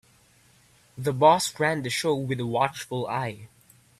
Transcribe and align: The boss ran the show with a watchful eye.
The 0.97 1.13
boss 1.13 1.59
ran 1.59 1.83
the 1.83 1.91
show 1.91 2.15
with 2.15 2.39
a 2.39 2.45
watchful 2.47 3.05
eye. 3.05 3.49